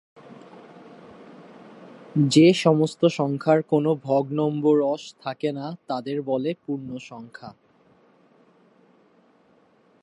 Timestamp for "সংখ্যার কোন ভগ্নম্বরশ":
3.05-5.01